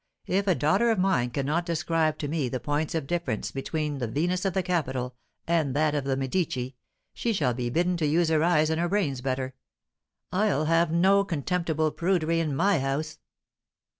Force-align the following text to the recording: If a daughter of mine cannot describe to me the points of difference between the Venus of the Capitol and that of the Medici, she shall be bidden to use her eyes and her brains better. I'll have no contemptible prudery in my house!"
If 0.25 0.47
a 0.47 0.55
daughter 0.55 0.89
of 0.89 0.97
mine 0.97 1.29
cannot 1.29 1.63
describe 1.67 2.17
to 2.17 2.27
me 2.27 2.49
the 2.49 2.59
points 2.59 2.95
of 2.95 3.05
difference 3.05 3.51
between 3.51 3.99
the 3.99 4.07
Venus 4.07 4.45
of 4.45 4.53
the 4.55 4.63
Capitol 4.63 5.13
and 5.45 5.75
that 5.75 5.93
of 5.93 6.05
the 6.05 6.17
Medici, 6.17 6.75
she 7.13 7.33
shall 7.33 7.53
be 7.53 7.69
bidden 7.69 7.97
to 7.97 8.07
use 8.07 8.29
her 8.29 8.43
eyes 8.43 8.71
and 8.71 8.81
her 8.81 8.89
brains 8.89 9.21
better. 9.21 9.53
I'll 10.31 10.65
have 10.65 10.91
no 10.91 11.23
contemptible 11.23 11.91
prudery 11.91 12.39
in 12.39 12.55
my 12.55 12.79
house!" 12.79 13.19